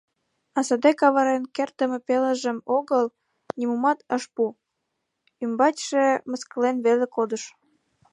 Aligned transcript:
А 0.57 0.59
саде 0.67 0.91
каварен 0.99 1.43
кертдыме 1.55 1.99
пелыжым 2.07 2.57
огыл, 2.77 3.05
нимомат 3.57 3.99
ыш 4.15 4.23
пу, 4.33 4.43
ӱмбачше 5.43 6.03
мыскылен 6.29 6.77
веле 6.85 7.05
кодыш. 7.15 7.43